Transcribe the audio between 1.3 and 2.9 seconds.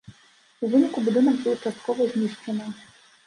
быў часткова знішчана.